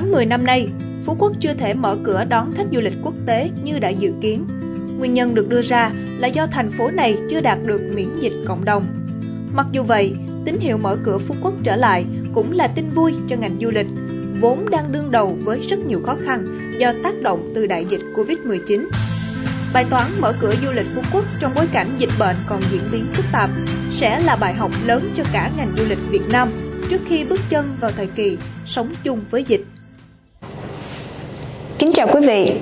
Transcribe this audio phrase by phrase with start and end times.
[0.00, 0.68] tháng 10 năm nay,
[1.06, 4.12] Phú Quốc chưa thể mở cửa đón khách du lịch quốc tế như đã dự
[4.20, 4.46] kiến.
[4.98, 8.32] Nguyên nhân được đưa ra là do thành phố này chưa đạt được miễn dịch
[8.46, 8.86] cộng đồng.
[9.54, 10.14] Mặc dù vậy,
[10.44, 13.70] tín hiệu mở cửa Phú Quốc trở lại cũng là tin vui cho ngành du
[13.70, 13.86] lịch,
[14.40, 18.02] vốn đang đương đầu với rất nhiều khó khăn do tác động từ đại dịch
[18.14, 18.88] Covid-19.
[19.74, 22.82] Bài toán mở cửa du lịch Phú Quốc trong bối cảnh dịch bệnh còn diễn
[22.92, 23.50] biến phức tạp
[23.92, 26.52] sẽ là bài học lớn cho cả ngành du lịch Việt Nam
[26.90, 29.64] trước khi bước chân vào thời kỳ sống chung với dịch.
[31.78, 32.52] Kính chào quý vị.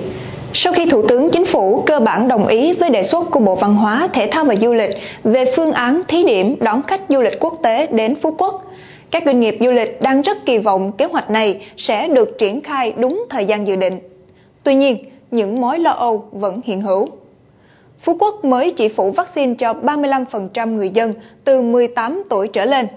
[0.53, 3.55] Sau khi Thủ tướng Chính phủ cơ bản đồng ý với đề xuất của Bộ
[3.55, 4.89] Văn hóa, Thể thao và Du lịch
[5.23, 8.71] về phương án thí điểm đón khách du lịch quốc tế đến Phú Quốc,
[9.11, 12.61] các doanh nghiệp du lịch đang rất kỳ vọng kế hoạch này sẽ được triển
[12.61, 13.99] khai đúng thời gian dự định.
[14.63, 14.97] Tuy nhiên,
[15.31, 17.07] những mối lo âu vẫn hiện hữu.
[18.01, 22.87] Phú Quốc mới chỉ phủ vaccine cho 35% người dân từ 18 tuổi trở lên.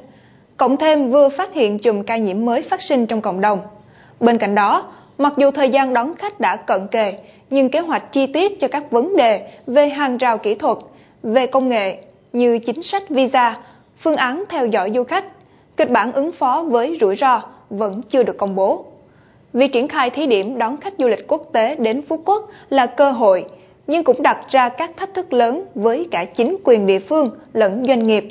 [0.57, 3.59] Cộng thêm vừa phát hiện chùm ca nhiễm mới phát sinh trong cộng đồng.
[4.21, 4.85] Bên cạnh đó,
[5.21, 7.15] mặc dù thời gian đón khách đã cận kề,
[7.51, 10.79] nhưng kế hoạch chi tiết cho các vấn đề về hàng rào kỹ thuật,
[11.23, 11.97] về công nghệ
[12.33, 13.59] như chính sách visa,
[13.99, 15.25] phương án theo dõi du khách,
[15.77, 18.85] kịch bản ứng phó với rủi ro vẫn chưa được công bố.
[19.53, 22.87] Việc triển khai thí điểm đón khách du lịch quốc tế đến Phú Quốc là
[22.87, 23.45] cơ hội,
[23.87, 27.85] nhưng cũng đặt ra các thách thức lớn với cả chính quyền địa phương lẫn
[27.87, 28.25] doanh nghiệp.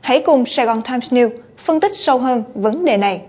[0.00, 3.20] Hãy cùng Sài Gòn Times News phân tích sâu hơn vấn đề này.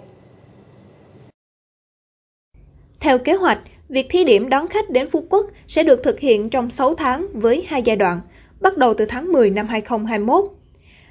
[3.00, 3.60] Theo kế hoạch,
[3.90, 7.28] việc thí điểm đón khách đến Phú Quốc sẽ được thực hiện trong 6 tháng
[7.34, 8.20] với hai giai đoạn,
[8.62, 10.44] bắt đầu từ tháng 10 năm 2021.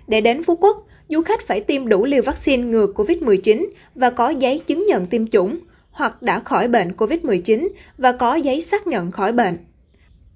[0.06, 4.30] Để đến Phú Quốc, du khách phải tiêm đủ liều vaccine ngừa COVID-19 và có
[4.30, 5.58] giấy chứng nhận tiêm chủng,
[5.90, 9.56] hoặc đã khỏi bệnh COVID-19 và có giấy xác nhận khỏi bệnh.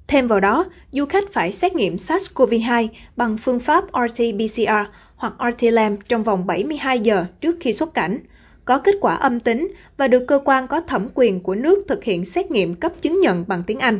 [0.09, 4.85] Thêm vào đó, du khách phải xét nghiệm SARS-CoV-2 bằng phương pháp RT-PCR
[5.17, 8.19] hoặc RT-LAM trong vòng 72 giờ trước khi xuất cảnh,
[8.65, 12.05] có kết quả âm tính và được cơ quan có thẩm quyền của nước thực
[12.05, 13.99] hiện xét nghiệm cấp chứng nhận bằng tiếng Anh.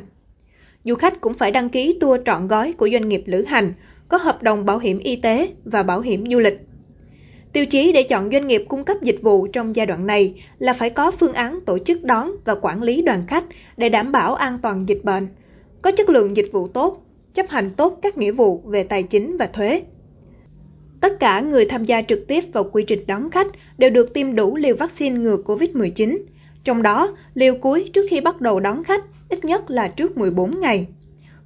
[0.85, 3.73] Du khách cũng phải đăng ký tour trọn gói của doanh nghiệp lữ hành,
[4.09, 6.61] có hợp đồng bảo hiểm y tế và bảo hiểm du lịch.
[7.53, 10.73] Tiêu chí để chọn doanh nghiệp cung cấp dịch vụ trong giai đoạn này là
[10.73, 13.45] phải có phương án tổ chức đón và quản lý đoàn khách
[13.77, 15.29] để đảm bảo an toàn dịch bệnh,
[15.83, 19.37] có chất lượng dịch vụ tốt, chấp hành tốt các nghĩa vụ về tài chính
[19.37, 19.83] và thuế.
[21.01, 23.47] Tất cả người tham gia trực tiếp vào quy trình đón khách
[23.79, 26.19] đều được tiêm đủ liều vaccine ngừa COVID-19,
[26.65, 30.61] trong đó liều cuối trước khi bắt đầu đón khách ít nhất là trước 14
[30.61, 30.87] ngày.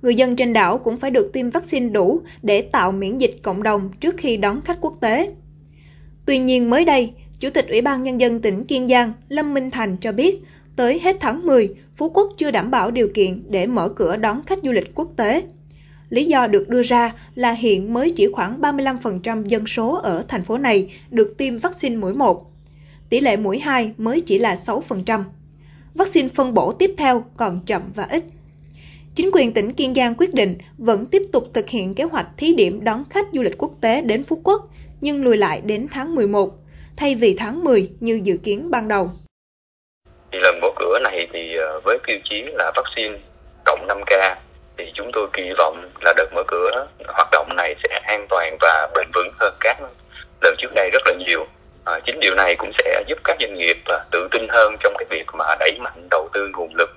[0.03, 3.63] Người dân trên đảo cũng phải được tiêm vaccine đủ để tạo miễn dịch cộng
[3.63, 5.31] đồng trước khi đón khách quốc tế.
[6.27, 9.71] Tuy nhiên mới đây, Chủ tịch Ủy ban Nhân dân tỉnh Kiên Giang Lâm Minh
[9.71, 10.43] Thành cho biết,
[10.77, 14.43] tới hết tháng 10, Phú Quốc chưa đảm bảo điều kiện để mở cửa đón
[14.47, 15.43] khách du lịch quốc tế.
[16.09, 20.45] Lý do được đưa ra là hiện mới chỉ khoảng 35% dân số ở thành
[20.45, 22.51] phố này được tiêm vaccine mũi 1.
[23.09, 25.25] Tỷ lệ mũi 2 mới chỉ là 6%.
[25.95, 28.25] Vaccine phân bổ tiếp theo còn chậm và ít.
[29.15, 32.55] Chính quyền tỉnh Kiên Giang quyết định vẫn tiếp tục thực hiện kế hoạch thí
[32.55, 34.69] điểm đón khách du lịch quốc tế đến Phú Quốc
[35.01, 36.51] nhưng lùi lại đến tháng 11,
[36.97, 39.11] thay vì tháng 10 như dự kiến ban đầu.
[40.33, 43.19] Thì lần mở cửa này thì ờ, với tiêu chí là vaccine
[43.65, 44.35] cộng 5K
[44.79, 48.57] thì chúng tôi kỳ vọng là đợt mở cửa hoạt động này sẽ an toàn
[48.61, 49.77] và bền vững hơn các
[50.43, 51.47] lần trước đây rất là nhiều.
[51.85, 54.95] À, chính điều này cũng sẽ giúp các doanh nghiệp à, tự tin hơn trong
[54.99, 56.91] cái việc mà đẩy mạnh đầu tư nguồn lực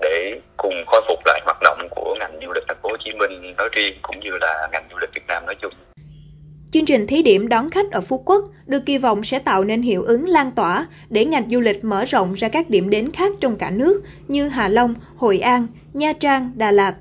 [0.00, 3.12] để cùng khôi phục lại hoạt động của ngành du lịch thành phố Hồ Chí
[3.12, 5.72] Minh nói riêng cũng như là ngành du lịch Việt Nam nói chung.
[6.72, 9.82] Chương trình thí điểm đón khách ở Phú Quốc được kỳ vọng sẽ tạo nên
[9.82, 13.32] hiệu ứng lan tỏa để ngành du lịch mở rộng ra các điểm đến khác
[13.40, 16.94] trong cả nước như Hà Long, Hội An, Nha Trang, Đà Lạt.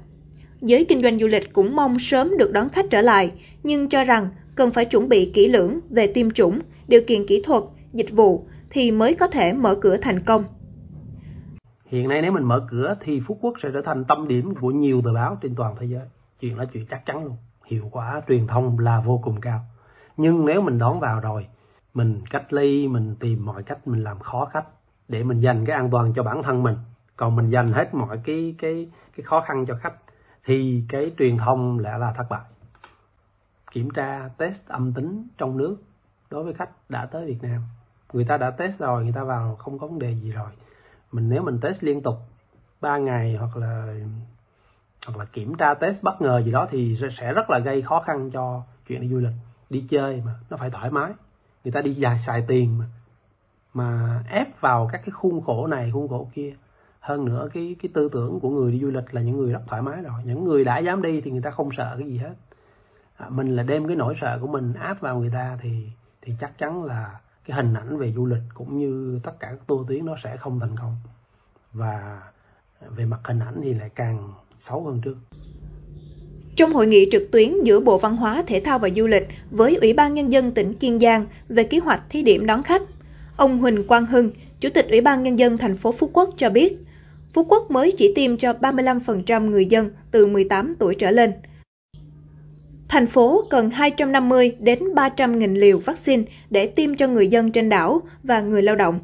[0.62, 3.32] Giới kinh doanh du lịch cũng mong sớm được đón khách trở lại,
[3.64, 7.42] nhưng cho rằng cần phải chuẩn bị kỹ lưỡng về tiêm chủng, điều kiện kỹ
[7.46, 10.44] thuật, dịch vụ thì mới có thể mở cửa thành công.
[11.86, 14.72] Hiện nay nếu mình mở cửa thì Phú Quốc sẽ trở thành tâm điểm của
[14.72, 16.06] nhiều tờ báo trên toàn thế giới.
[16.40, 17.36] Chuyện đó chuyện chắc chắn luôn
[17.70, 19.60] hiệu quả truyền thông là vô cùng cao
[20.18, 21.48] nhưng nếu mình đón vào rồi
[21.94, 24.66] mình cách ly mình tìm mọi cách mình làm khó khách
[25.08, 26.76] để mình dành cái an toàn cho bản thân mình
[27.18, 29.94] còn mình dành hết mọi cái cái cái khó khăn cho khách
[30.46, 32.46] thì cái truyền thông lại là thất bại.
[33.72, 35.78] Kiểm tra test âm tính trong nước
[36.30, 37.62] đối với khách đã tới Việt Nam.
[38.14, 40.52] Người ta đã test rồi, người ta vào không có vấn đề gì rồi.
[41.12, 42.16] Mình nếu mình test liên tục
[42.82, 43.94] 3 ngày hoặc là
[45.06, 48.04] hoặc là kiểm tra test bất ngờ gì đó thì sẽ rất là gây khó
[48.08, 49.34] khăn cho chuyện đi du lịch.
[49.70, 51.12] Đi chơi mà nó phải thoải mái.
[51.64, 52.86] Người ta đi dài, xài tiền mà
[53.74, 56.56] mà ép vào các cái khuôn khổ này, khuôn khổ kia
[57.00, 59.62] hơn nữa cái cái tư tưởng của người đi du lịch là những người rất
[59.68, 60.22] thoải mái rồi.
[60.26, 62.34] Những người đã dám đi thì người ta không sợ cái gì hết.
[63.18, 65.88] À, mình là đem cái nỗi sợ của mình áp vào người ta thì
[66.22, 69.68] thì chắc chắn là cái hình ảnh về du lịch cũng như tất cả các
[69.68, 70.96] tour tuyến nó sẽ không thành công.
[71.74, 72.22] Và
[72.96, 75.16] về mặt hình ảnh thì lại càng xấu hơn trước.
[76.56, 79.76] Trong hội nghị trực tuyến giữa Bộ Văn hóa, Thể thao và Du lịch với
[79.76, 82.82] Ủy ban Nhân dân tỉnh Kiên Giang về kế hoạch thí điểm đón khách,
[83.38, 86.50] ông Huỳnh Quang Hưng, Chủ tịch Ủy ban Nhân dân thành phố Phú Quốc cho
[86.50, 86.78] biết,
[87.34, 91.32] Phú Quốc mới chỉ tiêm cho 35% người dân từ 18 tuổi trở lên.
[92.88, 97.70] Thành phố cần 250 đến 300 nghìn liều vaccine để tiêm cho người dân trên
[97.70, 99.00] đảo và người lao động.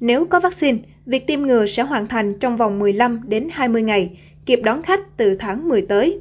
[0.00, 4.18] Nếu có vaccine, việc tiêm ngừa sẽ hoàn thành trong vòng 15 đến 20 ngày,
[4.46, 6.18] kịp đón khách từ tháng 10 tới.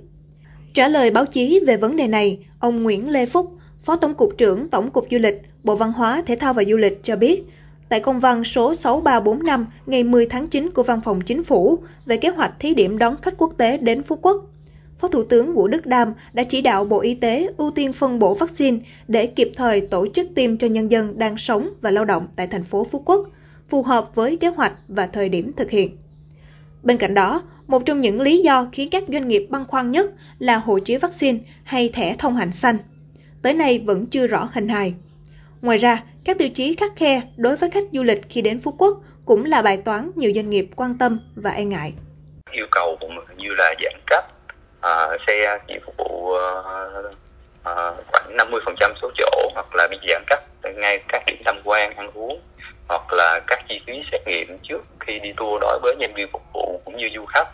[0.74, 3.52] Trả lời báo chí về vấn đề này, ông Nguyễn Lê Phúc,
[3.86, 6.78] Phó Tổng cục trưởng Tổng cục Du lịch, Bộ Văn hóa, Thể thao và Du
[6.78, 7.44] lịch cho biết,
[7.90, 12.18] tại công văn số 6345 ngày 10 tháng 9 của Văn phòng Chính phủ về
[12.18, 14.46] kế hoạch thí điểm đón khách quốc tế đến Phú Quốc,
[15.00, 18.20] Phó Thủ tướng Vũ Đức Đam đã chỉ đạo Bộ Y tế ưu tiên phân
[18.20, 18.78] bổ vaccine
[19.08, 22.48] để kịp thời tổ chức tiêm cho nhân dân đang sống và lao động tại
[22.48, 23.30] thành phố Phú Quốc,
[23.70, 25.98] phù hợp với kế hoạch và thời điểm thực hiện.
[26.84, 30.12] Bên cạnh đó, một trong những lý do khiến các doanh nghiệp băn khoăn nhất
[30.40, 32.78] là hộ chiếu vaccine hay thẻ thông hành xanh.
[33.42, 34.94] Tới nay vẫn chưa rõ hình hài.
[35.62, 38.76] Ngoài ra, các tiêu chí khắc khe đối với khách du lịch khi đến Phú
[38.78, 41.94] Quốc cũng là bài toán nhiều doanh nghiệp quan tâm và e ngại.
[42.52, 42.98] Yêu cầu
[43.38, 44.26] như là giãn cách,
[44.82, 46.34] à, xe chỉ phục vụ
[47.64, 50.44] à, khoảng 50% số chỗ hoặc là bị giãn cách
[50.76, 52.42] ngay các điểm tham quan, ăn uống
[52.88, 56.28] hoặc là các chi phí xét nghiệm trước khi đi tour đối với nhân viên
[56.32, 57.48] phục vụ cũng như du khách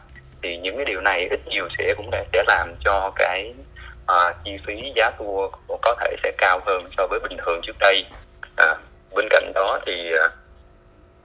[0.44, 3.54] thì những cái điều này ít nhiều sẽ cũng sẽ làm cho cái
[4.08, 7.76] à, chi phí giá tour có thể sẽ cao hơn so với bình thường trước
[7.80, 8.06] đây
[8.58, 8.76] à,
[9.16, 10.30] bên cạnh đó thì à,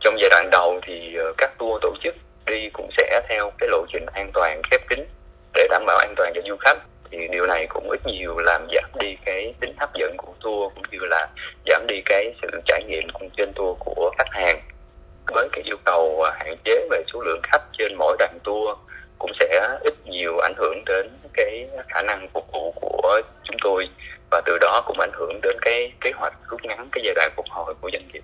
[0.00, 2.14] trong giai đoạn đầu thì à, các tour tổ chức
[2.46, 5.06] đi cũng sẽ theo cái lộ trình an toàn khép kín
[5.54, 6.78] để đảm bảo an toàn cho du khách.
[7.10, 10.74] Thì điều này cũng ít nhiều làm giảm đi cái tính hấp dẫn của tour
[10.74, 11.28] cũng như là
[11.66, 14.60] giảm đi cái sự trải nghiệm trên tour của khách hàng.
[15.26, 18.78] Với cái yêu cầu à, hạn chế về số lượng khách trên mỗi đoàn tour
[19.18, 23.88] cũng sẽ ít nhiều ảnh hưởng đến cái khả năng phục vụ của chúng tôi
[24.30, 26.34] và từ đó cũng ảnh hưởng đến cái kế hoạch
[26.68, 28.22] ngắn cái giai đoạn phục hồi của doanh nghiệp.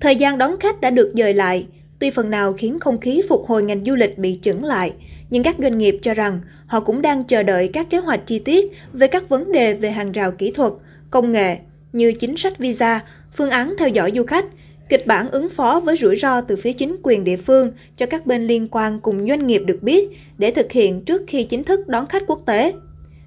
[0.00, 1.66] Thời gian đón khách đã được dời lại,
[1.98, 4.92] tuy phần nào khiến không khí phục hồi ngành du lịch bị chững lại,
[5.30, 8.38] nhưng các doanh nghiệp cho rằng họ cũng đang chờ đợi các kế hoạch chi
[8.38, 10.72] tiết về các vấn đề về hàng rào kỹ thuật,
[11.10, 11.56] công nghệ
[11.92, 13.00] như chính sách visa,
[13.36, 14.44] phương án theo dõi du khách,
[14.88, 18.26] kịch bản ứng phó với rủi ro từ phía chính quyền địa phương cho các
[18.26, 20.08] bên liên quan cùng doanh nghiệp được biết
[20.38, 22.72] để thực hiện trước khi chính thức đón khách quốc tế.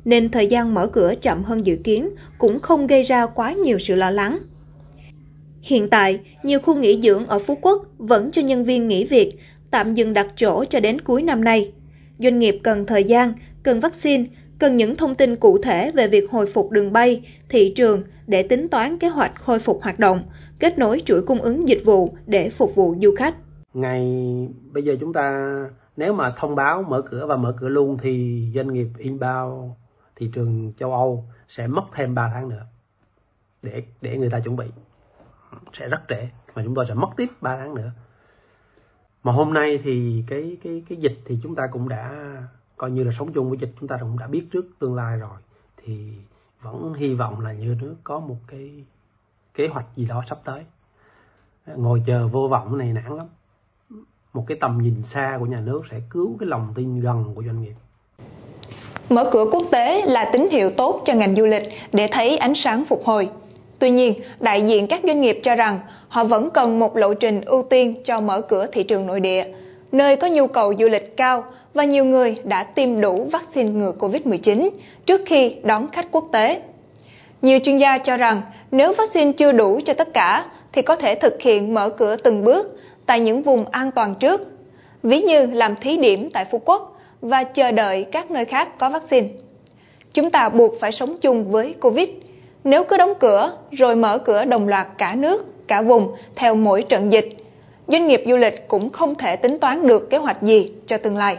[0.05, 3.79] Nên thời gian mở cửa chậm hơn dự kiến cũng không gây ra quá nhiều
[3.79, 4.39] sự lo lắng.
[5.61, 9.33] Hiện tại, nhiều khu nghỉ dưỡng ở Phú Quốc vẫn cho nhân viên nghỉ việc,
[9.71, 11.71] tạm dừng đặt chỗ cho đến cuối năm nay.
[12.19, 13.33] Doanh nghiệp cần thời gian,
[13.63, 14.25] cần vaccine,
[14.59, 18.44] cần những thông tin cụ thể về việc hồi phục đường bay, thị trường để
[18.44, 20.23] tính toán kế hoạch khôi phục hoạt động,
[20.59, 23.35] kết nối chuỗi cung ứng dịch vụ để phục vụ du khách.
[23.73, 24.07] Ngày
[24.71, 25.47] bây giờ chúng ta
[25.97, 29.71] nếu mà thông báo mở cửa và mở cửa luôn thì doanh nghiệp inbound
[30.15, 32.65] thị trường châu Âu sẽ mất thêm 3 tháng nữa
[33.62, 34.65] để để người ta chuẩn bị.
[35.74, 37.92] Sẽ rất trễ, mà chúng tôi sẽ mất tiếp 3 tháng nữa.
[39.24, 42.38] Mà hôm nay thì cái cái cái dịch thì chúng ta cũng đã
[42.77, 45.18] coi như là sống chung với dịch, chúng ta cũng đã biết trước tương lai
[45.18, 45.39] rồi.
[45.77, 46.13] Thì
[46.62, 48.86] vẫn hy vọng là như nước có một cái
[49.54, 50.66] kế hoạch gì đó sắp tới.
[51.66, 53.28] Ngồi chờ vô vọng này nản lắm.
[54.33, 57.44] Một cái tầm nhìn xa của nhà nước sẽ cứu cái lòng tin gần của
[57.44, 57.76] doanh nghiệp
[59.13, 62.55] mở cửa quốc tế là tín hiệu tốt cho ngành du lịch để thấy ánh
[62.55, 63.27] sáng phục hồi
[63.79, 67.41] tuy nhiên đại diện các doanh nghiệp cho rằng họ vẫn cần một lộ trình
[67.45, 69.43] ưu tiên cho mở cửa thị trường nội địa
[69.91, 71.43] nơi có nhu cầu du lịch cao
[71.73, 74.69] và nhiều người đã tiêm đủ vaccine ngừa COVID-19
[75.05, 76.61] trước khi đón khách quốc tế.
[77.41, 78.41] Nhiều chuyên gia cho rằng
[78.71, 82.43] nếu vaccine chưa đủ cho tất cả thì có thể thực hiện mở cửa từng
[82.43, 84.41] bước tại những vùng an toàn trước,
[85.03, 86.93] ví như làm thí điểm tại Phú Quốc
[87.23, 89.27] và chờ đợi các nơi khác có vaccine.
[90.13, 92.09] Chúng ta buộc phải sống chung với Covid.
[92.63, 96.81] Nếu cứ đóng cửa rồi mở cửa đồng loạt cả nước, cả vùng theo mỗi
[96.81, 97.30] trận dịch,
[97.87, 101.18] doanh nghiệp du lịch cũng không thể tính toán được kế hoạch gì cho tương
[101.18, 101.37] lai.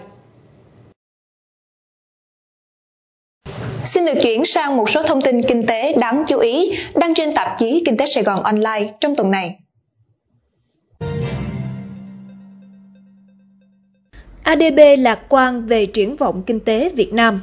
[3.85, 7.35] Xin được chuyển sang một số thông tin kinh tế đáng chú ý đăng trên
[7.35, 9.57] tạp chí Kinh tế Sài Gòn Online trong tuần này.
[14.45, 17.43] ADB lạc quan về triển vọng kinh tế Việt Nam.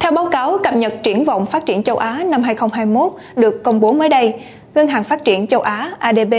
[0.00, 3.80] Theo báo cáo cập nhật triển vọng phát triển châu Á năm 2021 được công
[3.80, 4.34] bố mới đây,
[4.74, 6.34] Ngân hàng Phát triển châu Á ADB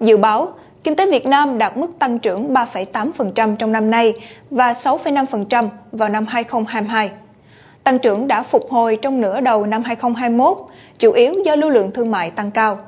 [0.00, 0.48] dự báo
[0.84, 4.14] kinh tế Việt Nam đạt mức tăng trưởng 3,8% trong năm nay
[4.50, 7.10] và 6,5% vào năm 2022.
[7.84, 10.58] Tăng trưởng đã phục hồi trong nửa đầu năm 2021,
[10.98, 12.78] chủ yếu do lưu lượng thương mại tăng cao.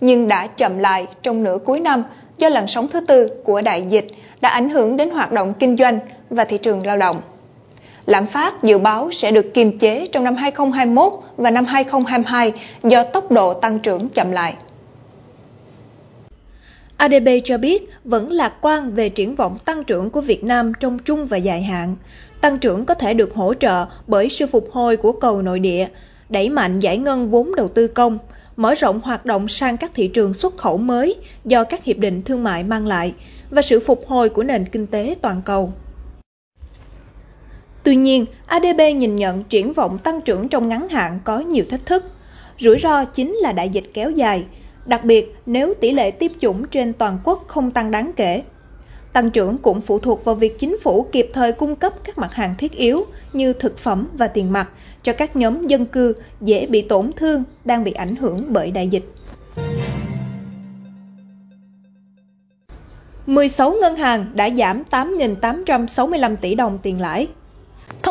[0.00, 2.04] nhưng đã chậm lại trong nửa cuối năm
[2.38, 4.06] do làn sóng thứ tư của đại dịch
[4.40, 5.98] đã ảnh hưởng đến hoạt động kinh doanh
[6.30, 7.20] và thị trường lao động.
[8.06, 12.52] Lạm phát dự báo sẽ được kiềm chế trong năm 2021 và năm 2022
[12.82, 14.54] do tốc độ tăng trưởng chậm lại.
[16.96, 20.98] ADB cho biết vẫn lạc quan về triển vọng tăng trưởng của Việt Nam trong
[20.98, 21.96] trung và dài hạn.
[22.40, 25.88] Tăng trưởng có thể được hỗ trợ bởi sự phục hồi của cầu nội địa,
[26.28, 28.18] đẩy mạnh giải ngân vốn đầu tư công,
[28.58, 32.22] mở rộng hoạt động sang các thị trường xuất khẩu mới do các hiệp định
[32.22, 33.14] thương mại mang lại
[33.50, 35.72] và sự phục hồi của nền kinh tế toàn cầu.
[37.82, 41.86] Tuy nhiên, ADB nhìn nhận triển vọng tăng trưởng trong ngắn hạn có nhiều thách
[41.86, 42.04] thức.
[42.60, 44.46] Rủi ro chính là đại dịch kéo dài,
[44.86, 48.42] đặc biệt nếu tỷ lệ tiêm chủng trên toàn quốc không tăng đáng kể.
[49.12, 52.34] Tăng trưởng cũng phụ thuộc vào việc chính phủ kịp thời cung cấp các mặt
[52.34, 54.68] hàng thiết yếu như thực phẩm và tiền mặt
[55.02, 58.88] cho các nhóm dân cư dễ bị tổn thương, đang bị ảnh hưởng bởi đại
[58.88, 59.04] dịch.
[63.26, 67.28] 16 ngân hàng đã giảm 8.865 tỷ đồng tiền lãi.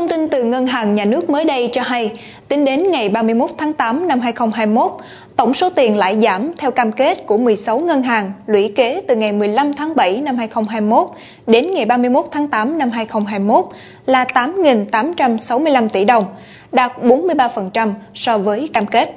[0.07, 3.49] Thông tin từ Ngân hàng Nhà nước mới đây cho hay, tính đến ngày 31
[3.57, 4.91] tháng 8 năm 2021,
[5.35, 9.15] tổng số tiền lãi giảm theo cam kết của 16 ngân hàng lũy kế từ
[9.15, 11.07] ngày 15 tháng 7 năm 2021
[11.47, 13.65] đến ngày 31 tháng 8 năm 2021
[14.05, 16.25] là 8.865 tỷ đồng,
[16.71, 19.13] đạt 43% so với cam kết.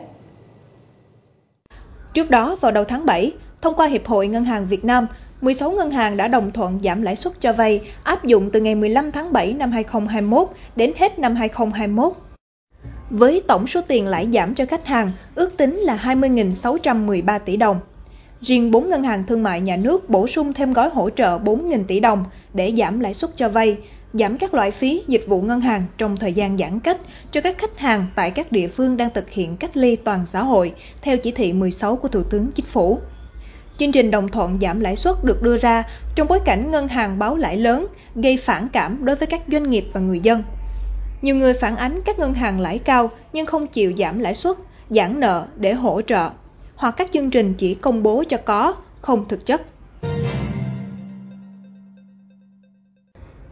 [2.14, 3.32] Trước đó, vào đầu tháng 7,
[3.62, 5.06] thông qua Hiệp hội Ngân hàng Việt Nam,
[5.40, 8.74] 16 ngân hàng đã đồng thuận giảm lãi suất cho vay áp dụng từ ngày
[8.74, 12.12] 15 tháng 7 năm 2021 đến hết năm 2021.
[13.10, 17.80] Với tổng số tiền lãi giảm cho khách hàng ước tính là 20.613 tỷ đồng.
[18.40, 21.84] Riêng 4 ngân hàng thương mại nhà nước bổ sung thêm gói hỗ trợ 4.000
[21.84, 23.76] tỷ đồng để giảm lãi suất cho vay,
[24.12, 27.58] giảm các loại phí dịch vụ ngân hàng trong thời gian giãn cách cho các
[27.58, 31.16] khách hàng tại các địa phương đang thực hiện cách ly toàn xã hội theo
[31.16, 32.98] chỉ thị 16 của Thủ tướng Chính phủ.
[33.80, 35.84] Chương trình đồng thuận giảm lãi suất được đưa ra
[36.14, 39.70] trong bối cảnh ngân hàng báo lãi lớn gây phản cảm đối với các doanh
[39.70, 40.42] nghiệp và người dân.
[41.22, 44.56] Nhiều người phản ánh các ngân hàng lãi cao nhưng không chịu giảm lãi suất,
[44.90, 46.30] giãn nợ để hỗ trợ,
[46.76, 49.62] hoặc các chương trình chỉ công bố cho có, không thực chất.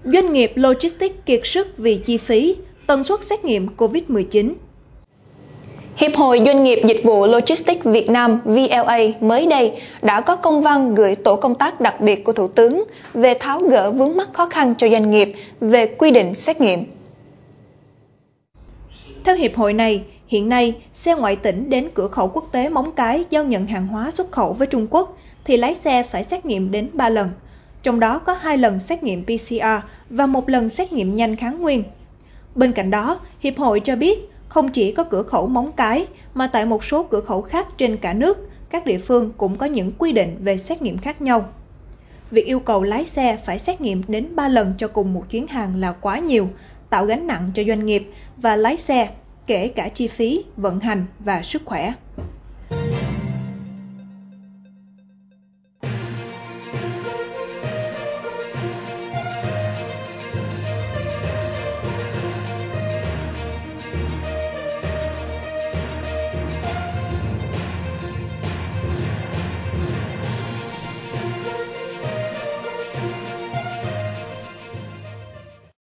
[0.05, 2.57] Doanh nghiệp logistics kiệt sức vì chi phí,
[2.87, 4.55] tần suất xét nghiệm COVID-19
[5.99, 10.62] Hiệp hội Doanh nghiệp Dịch vụ Logistics Việt Nam VLA mới đây đã có công
[10.62, 14.28] văn gửi tổ công tác đặc biệt của Thủ tướng về tháo gỡ vướng mắc
[14.33, 16.85] khó khăn cho doanh nghiệp về quy định xét nghiệm.
[19.25, 22.93] Theo hiệp hội này, hiện nay xe ngoại tỉnh đến cửa khẩu quốc tế Móng
[22.93, 26.47] Cái giao nhận hàng hóa xuất khẩu với Trung Quốc thì lái xe phải xét
[26.47, 27.31] nghiệm đến 3 lần,
[27.83, 29.64] trong đó có 2 lần xét nghiệm PCR
[30.11, 31.85] và một lần xét nghiệm nhanh kháng nguyên.
[32.55, 36.47] Bên cạnh đó, hiệp hội cho biết không chỉ có cửa khẩu Móng Cái mà
[36.47, 39.93] tại một số cửa khẩu khác trên cả nước, các địa phương cũng có những
[39.99, 41.49] quy định về xét nghiệm khác nhau.
[42.31, 45.47] Việc yêu cầu lái xe phải xét nghiệm đến 3 lần cho cùng một chuyến
[45.47, 46.49] hàng là quá nhiều,
[46.90, 49.09] tạo gánh nặng cho doanh nghiệp và lái xe,
[49.47, 51.93] kể cả chi phí, vận hành và sức khỏe.